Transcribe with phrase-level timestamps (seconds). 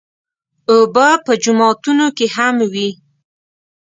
[0.71, 2.89] اوبه په جوماتونو کې هم وي.